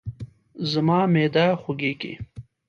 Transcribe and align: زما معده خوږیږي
زما 0.71 0.99
معده 1.13 1.45
خوږیږي 1.61 2.13